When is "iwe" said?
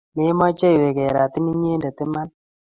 0.77-0.89